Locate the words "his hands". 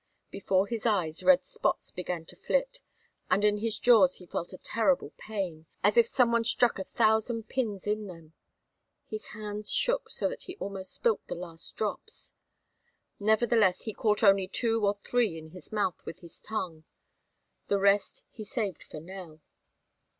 9.05-9.71